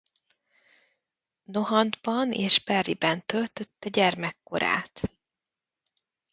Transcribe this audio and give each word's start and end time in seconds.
Nohant-ban 1.43 2.31
és 2.31 2.63
Berryben 2.63 3.25
töltötte 3.25 3.89
gyermekkorát. 3.89 5.09